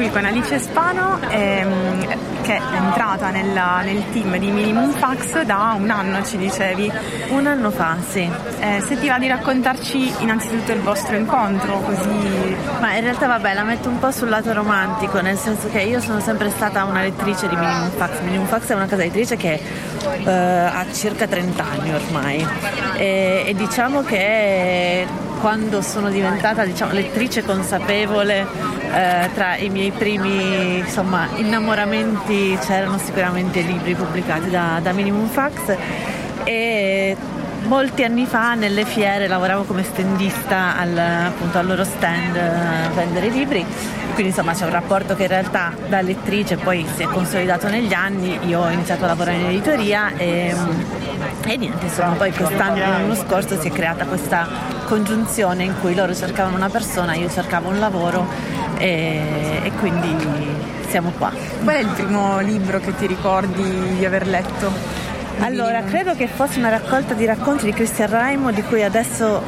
[0.00, 5.76] qui con Alice Spano ehm, che è entrata nella, nel team di Minimum Fax da
[5.78, 6.90] un anno, ci dicevi.
[7.28, 8.26] Un anno fa, sì.
[8.60, 12.56] Eh, se ti va di raccontarci innanzitutto il vostro incontro, così...
[12.80, 16.00] Ma in realtà vabbè, la metto un po' sul lato romantico, nel senso che io
[16.00, 18.20] sono sempre stata una lettrice di Minimum Fax.
[18.20, 19.60] Minimum Fax è una casa editrice che
[20.24, 22.46] eh, ha circa 30 anni ormai
[22.96, 25.06] e, e diciamo che
[25.40, 28.46] quando sono diventata diciamo, lettrice consapevole
[28.92, 35.76] eh, tra i miei primi insomma, innamoramenti c'erano sicuramente libri pubblicati da, da Minimum Fax.
[36.44, 37.16] E
[37.64, 43.28] molti anni fa nelle fiere lavoravo come stendista al, appunto, al loro stand a vendere
[43.28, 43.64] libri
[44.12, 47.92] quindi insomma c'è un rapporto che in realtà da lettrice poi si è consolidato negli
[47.92, 50.54] anni io ho iniziato a lavorare in editoria e,
[51.46, 54.46] e niente insomma poi quest'anno l'anno scorso si è creata questa
[54.86, 58.26] congiunzione in cui loro cercavano una persona io cercavo un lavoro
[58.78, 60.16] e, e quindi
[60.88, 64.99] siamo qua qual è il primo libro che ti ricordi di aver letto?
[65.40, 69.42] Allora, credo che fosse una raccolta di racconti di Christian Raimo di cui adesso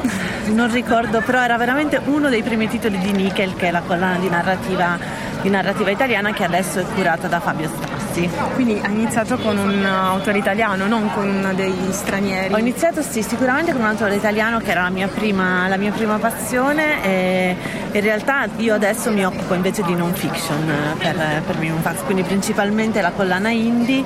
[0.47, 4.17] non ricordo, però era veramente uno dei primi titoli di Nickel, che è la collana
[4.17, 4.97] di narrativa,
[5.41, 8.27] di narrativa italiana che adesso è curata da Fabio Strassi.
[8.55, 12.53] Quindi hai iniziato con un autore italiano, non con degli stranieri?
[12.53, 15.91] Ho iniziato sì, sicuramente con un autore italiano che era la mia prima, la mia
[15.91, 17.55] prima passione e
[17.91, 22.23] in realtà io adesso mi occupo invece di non fiction per, per Minimum Fax, quindi
[22.23, 24.03] principalmente la collana indie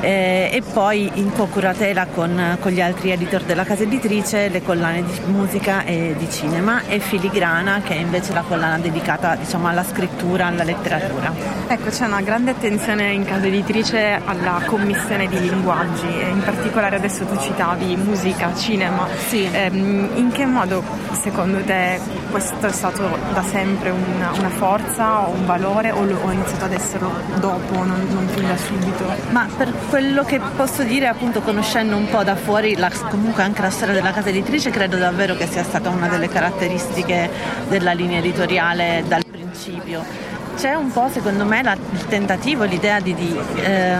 [0.00, 5.02] eh, e poi in co-curatela con, con, gli altri editor della casa editrice le collane
[5.02, 9.84] di musica e di cinema e Filigrana che è invece la collana dedicata diciamo, alla
[9.84, 11.32] scrittura, alla letteratura.
[11.66, 16.96] Ecco, c'è una grande attenzione in casa editrice alla commissione di linguaggi e in particolare
[16.96, 19.06] adesso tu citavi musica, cinema.
[19.26, 19.48] Sì.
[19.50, 20.82] Eh, in che modo
[21.20, 21.98] secondo te
[22.30, 26.64] questo è stato da sempre una, una forza o un valore o, lo, o iniziato
[26.64, 29.04] ad esserlo dopo, non, non fin da subito?
[29.30, 33.62] Ma per quello che posso dire appunto conoscendo un po' da fuori la, comunque anche
[33.62, 37.30] la storia della casa editrice credo davvero che sia stata una delle caratteristiche
[37.68, 40.26] della linea editoriale dal principio
[40.58, 43.98] c'è un po' secondo me la, il tentativo, l'idea di, di eh,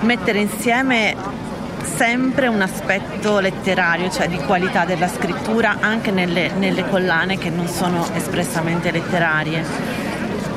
[0.00, 1.14] mettere insieme
[2.02, 7.68] sempre un aspetto letterario, cioè di qualità della scrittura anche nelle, nelle collane che non
[7.68, 9.64] sono espressamente letterarie.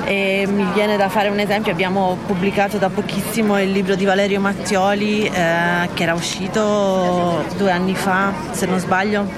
[0.06, 4.40] E mi viene da fare un esempio, abbiamo pubblicato da pochissimo il libro di Valerio
[4.40, 9.30] Mattioli eh, che era uscito due anni fa, se non sbaglio,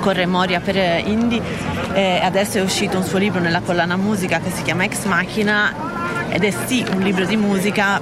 [0.00, 1.42] con Remoria per Indie
[1.92, 5.74] e adesso è uscito un suo libro nella collana musica che si chiama Ex Machina
[6.28, 8.00] ed è sì un libro di musica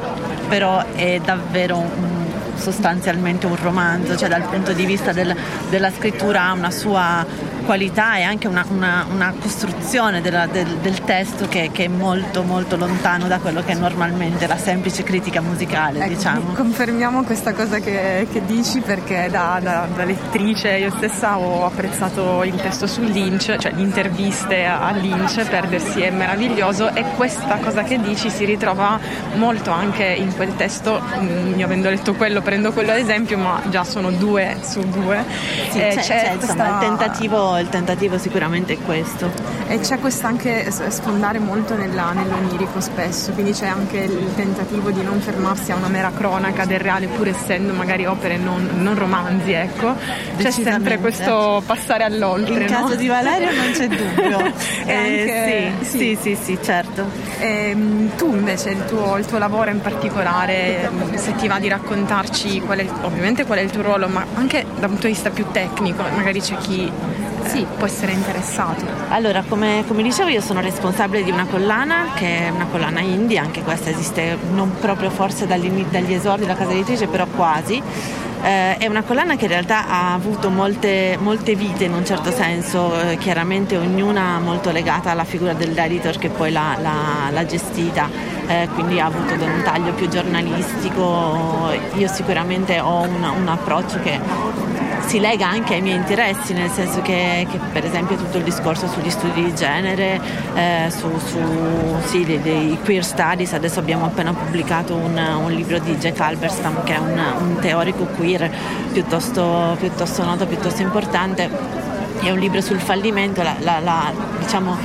[0.48, 2.17] però è davvero un
[2.58, 5.34] sostanzialmente un romanzo, cioè dal punto di vista del,
[5.70, 7.24] della scrittura ha una sua
[7.68, 12.42] qualità e anche una, una, una costruzione della, del, del, testo che, che, è molto
[12.42, 16.00] molto lontano da quello che è normalmente la semplice critica musicale.
[16.00, 16.52] Ecco, diciamo.
[16.54, 22.42] Confermiamo questa cosa che, che dici perché da, da, da, lettrice io stessa ho apprezzato
[22.42, 27.82] il testo su Lynch, cioè le interviste a Lynch, Perdersi è meraviglioso e questa cosa
[27.82, 28.98] che dici si ritrova
[29.34, 33.60] molto anche in quel testo, mm, io avendo letto quello prendo quello ad esempio, ma
[33.68, 35.22] già sono due su due.
[35.68, 39.30] Sì, eh, c'è, c'è, c'è insomma, il tentativo il tentativo sicuramente è questo.
[39.66, 45.02] E c'è questo anche sfondare molto nella, nell'onirico spesso, quindi c'è anche il tentativo di
[45.02, 49.52] non fermarsi a una mera cronaca del reale, pur essendo magari opere non, non romanzi,
[49.52, 49.94] ecco.
[50.36, 52.64] C'è sempre questo passare all'oltre.
[52.64, 52.80] In no?
[52.80, 54.52] caso di Valerio non c'è dubbio.
[54.86, 57.06] eh, anche, sì, sì, sì, sì, certo.
[57.38, 61.68] E, ehm, tu invece, il tuo, il tuo, lavoro in particolare, se ti va di
[61.68, 65.12] raccontarci qual è, ovviamente qual è il tuo ruolo, ma anche da un punto di
[65.12, 66.90] vista più tecnico, magari c'è chi
[67.48, 68.84] sì, può essere interessato.
[69.08, 73.38] Allora, come, come, dicevo, io sono responsabile di una collana che è una collana indie,
[73.38, 77.82] anche questa esiste non proprio forse dagli, esordi della casa editrice, però quasi.
[78.40, 82.30] Eh, è una collana che in realtà ha avuto molte, molte vite in un certo
[82.30, 88.08] senso, eh, chiaramente ognuna molto legata alla figura dell'editor che poi l'ha, l'ha, l'ha gestita,
[88.46, 91.70] eh, quindi ha avuto un taglio più giornalistico.
[91.94, 94.20] Io sicuramente ho un, un approccio che
[95.08, 98.86] si lega anche ai miei interessi, nel senso che, che per esempio tutto il discorso
[98.88, 100.20] sugli studi di genere,
[100.54, 101.38] eh, su, su
[102.04, 106.84] sì, dei, dei, queer studies, adesso abbiamo appena pubblicato un, un libro di Jack Alberstam
[106.84, 108.50] che è un, un teorico queer
[108.92, 111.48] piuttosto, piuttosto, noto, piuttosto importante,
[112.20, 114.76] è un libro sul fallimento, la, la, la, diciamo,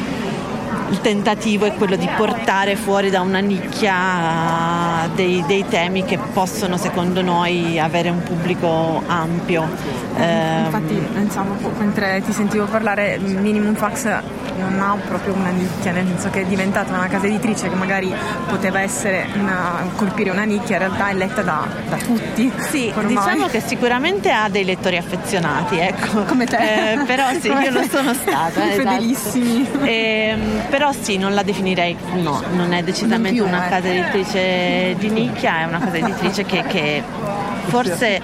[0.93, 6.77] il tentativo è quello di portare fuori da una nicchia dei, dei temi che possono
[6.77, 9.67] secondo noi avere un pubblico ampio.
[10.15, 14.21] Infatti pensavo mentre ti sentivo parlare Minimum Fax
[14.57, 18.13] non ha proprio una nicchia, nel senso che è diventata una casa editrice che magari
[18.47, 22.51] poteva essere una, colpire una nicchia, in realtà è letta da, da tutti.
[22.69, 23.15] Sì, ormai.
[23.15, 26.23] diciamo che sicuramente ha dei lettori affezionati, ecco.
[26.23, 26.91] Come te.
[26.93, 28.69] Eh, però sì, come io lo sono stata.
[28.71, 28.89] esatto.
[28.89, 29.69] Fedelissimi.
[29.83, 30.37] Eh,
[30.69, 33.69] però sì, non la definirei, no, non è decisamente non più, una eh.
[33.69, 37.03] casa editrice di nicchia, è una casa editrice che, che
[37.67, 38.21] forse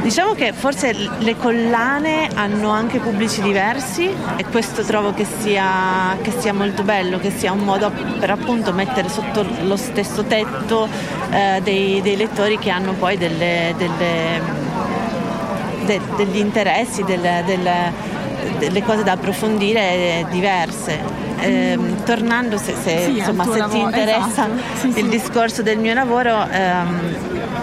[0.00, 6.32] Diciamo che forse le collane hanno anche pubblici diversi e questo trovo che sia, che
[6.36, 10.88] sia molto bello, che sia un modo per appunto mettere sotto lo stesso tetto
[11.30, 14.40] eh, dei, dei, lettori che hanno poi delle, delle,
[15.84, 17.44] de, degli interessi, delle,
[18.58, 21.21] delle cose da approfondire diverse.
[21.42, 24.60] Eh, tornando se, se, sì, insomma, se ti interessa esatto.
[24.74, 25.08] sì, il sì.
[25.08, 27.00] discorso del mio lavoro ehm,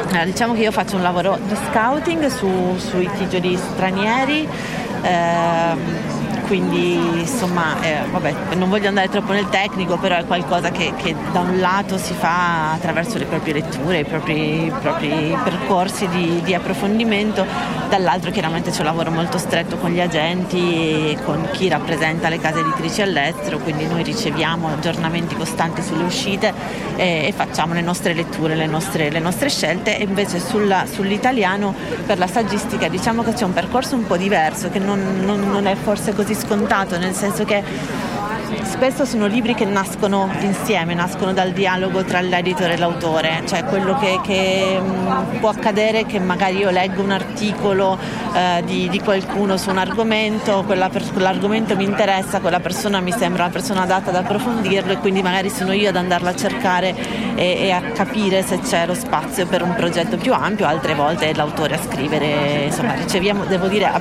[0.10, 4.48] allora, diciamo che io faccio un lavoro di scouting su, sui titoli stranieri.
[5.02, 6.19] Ehm,
[6.50, 11.16] quindi insomma eh, vabbè, non voglio andare troppo nel tecnico però è qualcosa che, che,
[11.31, 16.56] da un lato si fa attraverso le proprie letture i propri, propri percorsi di, di,
[16.56, 17.46] approfondimento
[17.88, 22.62] dall'altro chiaramente c'è un lavoro molto stretto con gli agenti con chi rappresenta le case
[22.62, 26.51] editrici all'estero quindi noi riceviamo aggiornamenti costanti sulle uscite
[26.96, 29.98] e, e facciamo le nostre letture le nostre, le nostre scelte.
[29.98, 31.74] E invece sulla, sull'italiano
[32.06, 35.68] per la saggistica diciamo che c'è un percorso un po' diverso che non, non, non
[35.68, 37.63] è forse così scontato, nel senso che
[38.63, 43.98] spesso sono libri che nascono insieme, nascono dal dialogo tra l'editore e l'autore, cioè quello
[43.98, 47.98] che, che mh, può accadere che magari io leggo un articolo
[48.34, 53.46] eh, di, di, qualcuno su un argomento, per, quell'argomento mi interessa, quella persona mi sembra
[53.46, 56.96] la persona adatta ad approfondirlo e quindi magari sono io ad andarlo a cercare
[57.36, 61.30] e, e a capire se c'è lo spazio per un progetto più ampio, altre volte
[61.30, 63.92] è l'autore a scrivere, insomma riceviamo devo dire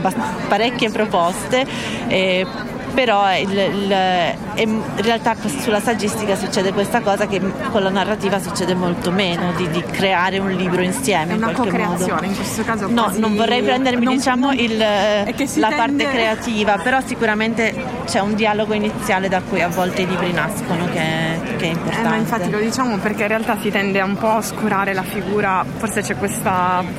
[0.49, 1.67] parecchie proposte.
[2.09, 3.97] Eh, però il, il,
[4.57, 7.41] in realtà sulla saggistica succede questa cosa che
[7.71, 11.79] con la narrativa succede molto meno di, di creare un libro insieme è in qualche
[11.79, 12.19] modo.
[12.23, 15.77] in questo caso no, non vorrei prendermi non, diciamo non, il, la tende...
[15.77, 17.73] parte creativa però sicuramente
[18.05, 22.05] c'è un dialogo iniziale da cui a volte i libri nascono che, che è importante
[22.05, 25.05] eh, ma infatti lo diciamo perché in realtà si tende un po' a oscurare la
[25.05, 26.51] figura forse c'è questo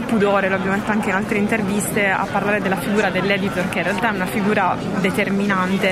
[0.05, 3.83] pudore lo abbiamo detto anche in altre interviste a parlare della figura dell'editor che in
[3.83, 5.87] realtà è una figura determinante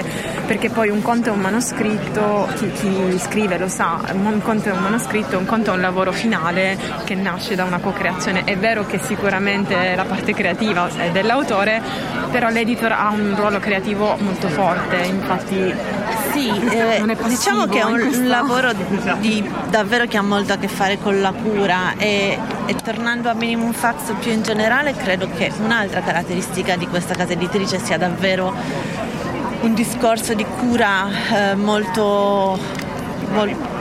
[0.46, 4.72] perché poi un conto è un manoscritto, chi, chi scrive lo sa, un conto è
[4.72, 8.44] un manoscritto, un conto è un lavoro finale che nasce da una co-creazione.
[8.44, 11.82] È vero che sicuramente la parte creativa è dell'autore,
[12.32, 15.74] però l'editor ha un ruolo creativo molto forte, infatti
[16.32, 18.72] sì, eh, diciamo che è un, un lavoro
[19.20, 23.34] di, davvero che ha molto a che fare con la cura e, e, tornando a
[23.34, 28.54] Minimum Fax più in generale credo che un'altra caratteristica di questa casa editrice sia davvero
[29.62, 31.08] un discorso di cura
[31.52, 32.58] eh, molto,
[33.32, 33.76] molto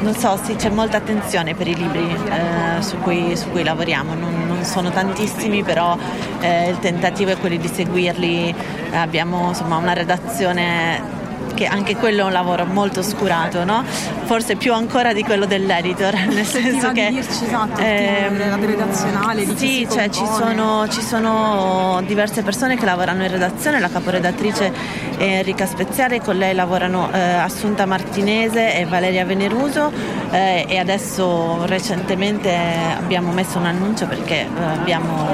[0.00, 4.14] non so, sì, c'è molta attenzione per i libri eh, su, cui, su, cui, lavoriamo,
[4.14, 5.96] non, non sono tantissimi, però
[6.40, 8.54] eh, il tentativo è quello di seguirli,
[8.92, 11.22] abbiamo insomma, una redazione
[11.54, 13.84] che anche quello è un lavoro molto oscurato, no?
[14.24, 17.10] forse più ancora di quello dell'editor, nel senso che...
[17.10, 22.84] Dirci, esatto, eh, la redazionale, di Sì, cioè ci sono, ci sono, diverse persone che
[22.84, 24.72] lavorano in redazione, la caporedattrice
[25.16, 29.92] è Enrica Speziale, con lei lavorano eh, Assunta Martinese e Valeria Veneruso
[30.30, 32.56] eh, e adesso recentemente
[32.96, 35.26] abbiamo messo un annuncio perché eh, abbiamo,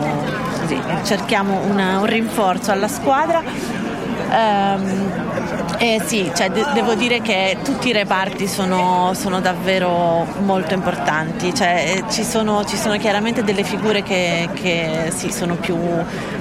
[0.60, 3.42] così, cerchiamo una, un rinforzo alla squadra.
[4.30, 10.74] Um, eh sì, cioè, de- devo dire che tutti i reparti sono, sono davvero molto
[10.74, 15.78] importanti, cioè, eh, ci, sono, ci, sono, chiaramente delle figure che, che sì, sono più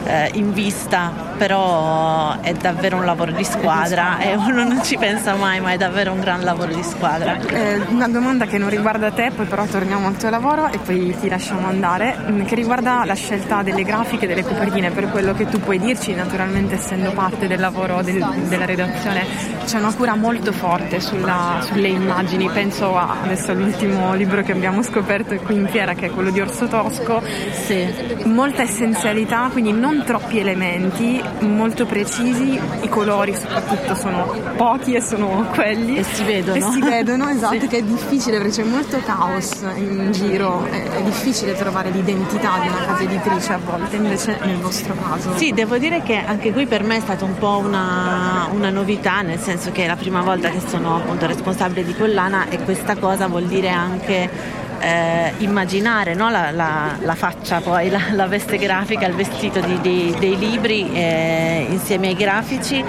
[0.04, 5.36] eh, in vista, però è davvero un lavoro di squadra e uno non ci pensa
[5.36, 7.40] mai, ma è davvero un gran lavoro di squadra.
[7.40, 11.16] Eh, una domanda che non riguarda te, poi però torniamo al tuo lavoro e poi
[11.18, 15.48] ti lasciamo andare, mm, che riguarda la scelta delle grafiche, delle copertine, per quello che
[15.48, 20.52] tu puoi dirci, naturalmente essendo parte del lavoro del, della redazione c'è una cura molto
[20.52, 25.94] forte sulla, sulle immagini, penso a, adesso all'ultimo libro che abbiamo scoperto qui in fiera
[25.94, 27.88] che è quello di Orso Tosco, sì.
[28.24, 35.48] molta essenzialità, quindi non troppi elementi, molto precisi, i colori soprattutto sono pochi e sono
[35.54, 35.98] quelli.
[35.98, 36.58] E si vedono.
[36.58, 37.68] E si vedono, esatto, sì.
[37.68, 42.68] che è difficile perché c'è molto caos in giro, è, è difficile trovare l'identità di
[42.68, 45.38] una casa editrice a volte, invece nel vostro caso.
[45.38, 48.88] Sì, devo dire che anche qui per me è stata un po' una, una novità
[48.90, 52.58] novità, nel senso che è la prima volta che sono appunto responsabile di collana e
[52.60, 56.30] questa cosa vuol dire anche eh, immaginare no?
[56.30, 60.90] la, la, la, faccia, poi la, la, veste grafica, il vestito di, di, dei libri
[60.94, 62.84] eh, insieme ai grafici.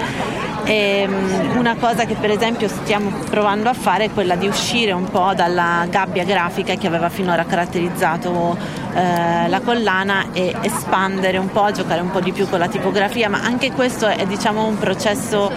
[0.63, 4.91] E, um, una cosa che per esempio stiamo provando a fare è quella di uscire
[4.91, 8.55] un po' dalla gabbia grafica che aveva finora caratterizzato
[8.93, 13.29] eh, la collana e espandere un po', giocare un po' di più con la tipografia,
[13.29, 15.51] ma anche questo è diciamo un processo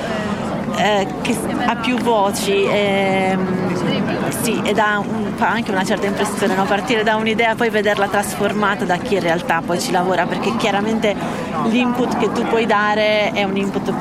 [0.76, 1.36] eh, che
[1.66, 3.36] ha più voci eh,
[4.42, 6.64] sì, e un, fa anche una certa impressione no?
[6.64, 11.14] partire da un'idea poi vederla trasformata da chi in realtà poi ci lavora perché chiaramente
[11.66, 13.92] l'input che tu puoi dare è un input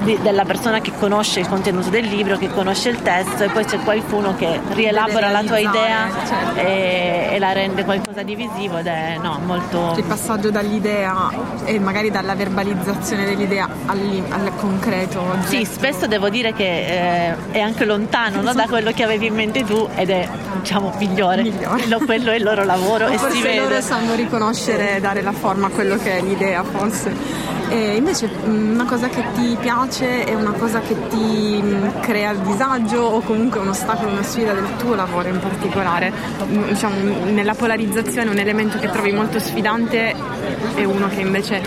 [0.00, 3.64] di, della persona che conosce il contenuto del libro, che conosce il testo e poi
[3.64, 6.60] c'è qualcuno che rielabora la tua idea certo.
[6.60, 9.94] e, e, la rende qualcosa di visivo ed è no, molto...
[9.96, 11.30] Il passaggio dall'idea
[11.64, 15.20] e magari dalla verbalizzazione dell'idea al, al concreto.
[15.20, 15.48] Oggetto.
[15.48, 19.34] Sì, spesso devo dire che eh, è anche lontano no, da quello che avevi in
[19.34, 20.28] mente tu ed è
[20.60, 21.42] diciamo migliore.
[21.42, 21.86] migliore.
[21.86, 23.60] Lo, quello è il loro lavoro o e si vede.
[23.60, 27.57] loro sanno riconoscere e dare la forma a quello che è l'idea forse.
[27.70, 31.62] E invece una cosa che ti piace è una cosa che ti
[32.00, 36.12] crea disagio o comunque un ostacolo, una sfida del tuo lavoro in particolare.
[36.46, 36.94] Diciamo,
[37.26, 40.14] nella polarizzazione un elemento che trovi molto sfidante
[40.74, 41.60] e uno che invece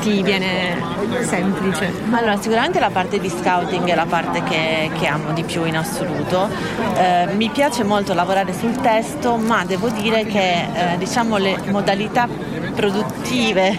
[0.00, 0.76] ti viene
[1.22, 1.92] semplice?
[2.10, 5.76] Allora, sicuramente la parte di scouting è la parte che, che amo di più in
[5.76, 6.48] assoluto.
[6.96, 12.28] Eh, mi piace molto lavorare sul testo, ma devo dire che eh, diciamo le modalità
[12.74, 13.78] produttive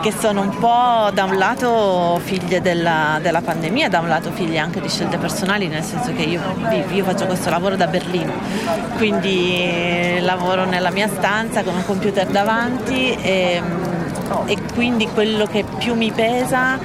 [0.00, 4.58] che sono un po' da un lato figlie della, della, pandemia, da un lato figlie
[4.58, 6.40] anche di scelte personali, nel senso che io,
[6.90, 8.32] io faccio questo lavoro da Berlino,
[8.96, 13.62] quindi lavoro nella mia stanza con un computer davanti e,
[14.46, 16.78] e quindi quello che più mi pesa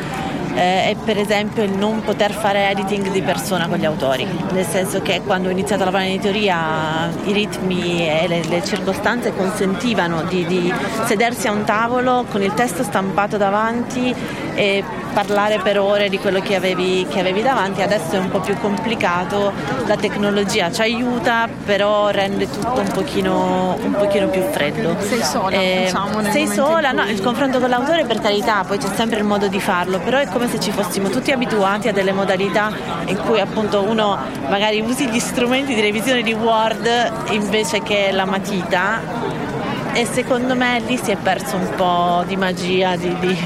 [0.53, 4.65] eh, è per esempio il non poter fare editing di persona con gli autori, nel
[4.65, 9.33] senso che quando ho iniziato a lavorare in editoria i ritmi e le, le circostanze
[9.33, 10.73] consentivano di, di
[11.05, 14.13] sedersi a un tavolo con il testo stampato davanti
[14.55, 18.39] e parlare per ore di quello che avevi, che avevi, davanti, adesso è un po'
[18.39, 19.51] più complicato,
[19.85, 24.95] la tecnologia ci aiuta, però rende tutto un pochino, un pochino più freddo.
[24.99, 28.89] Sei sola, eh, diciamo, Sei sola, no, il confronto con l'autore per carità, poi c'è
[28.95, 32.11] sempre il modo di farlo, però è come se ci fossimo tutti abituati a delle
[32.11, 32.71] modalità
[33.05, 36.87] in cui appunto uno magari usi gli strumenti di revisione di Word
[37.31, 39.47] invece che la matita.
[39.91, 43.37] E secondo me lì si è perso un po' di magia di, di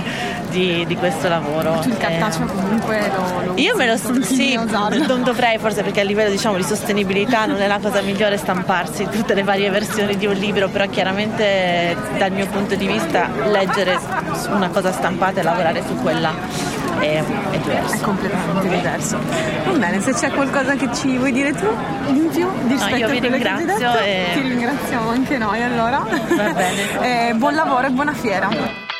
[0.53, 1.81] di, di questo lavoro.
[1.83, 6.03] Il cartaceo eh, comunque lo, lo Io me lo sì, non dovrei forse perché a
[6.03, 10.27] livello diciamo, di sostenibilità non è la cosa migliore stamparsi tutte le varie versioni di
[10.27, 13.99] un libro, però chiaramente dal mio punto di vista leggere
[14.51, 16.31] una cosa stampata e lavorare su quella
[16.99, 17.95] è, è diverso.
[17.95, 19.17] È completamente diverso.
[19.65, 21.67] Va bene, se c'è qualcosa che ci vuoi dire tu
[22.07, 24.29] in più rispetto no, io vi ringrazio detto, e...
[24.33, 25.97] ti ringraziamo anche noi allora.
[25.97, 27.29] Va bene.
[27.29, 28.92] eh, buon lavoro e buona fiera.